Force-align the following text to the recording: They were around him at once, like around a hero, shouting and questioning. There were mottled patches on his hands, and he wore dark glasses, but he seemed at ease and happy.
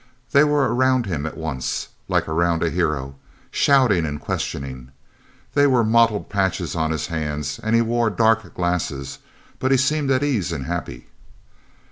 They 0.31 0.43
were 0.43 0.73
around 0.73 1.05
him 1.05 1.27
at 1.27 1.37
once, 1.37 1.89
like 2.07 2.27
around 2.27 2.63
a 2.63 2.71
hero, 2.71 3.17
shouting 3.51 4.03
and 4.03 4.19
questioning. 4.19 4.89
There 5.53 5.69
were 5.69 5.83
mottled 5.83 6.27
patches 6.27 6.75
on 6.75 6.89
his 6.89 7.05
hands, 7.05 7.59
and 7.61 7.75
he 7.75 7.83
wore 7.83 8.09
dark 8.09 8.51
glasses, 8.55 9.19
but 9.59 9.69
he 9.69 9.77
seemed 9.77 10.09
at 10.09 10.23
ease 10.23 10.51
and 10.51 10.65
happy. 10.65 11.05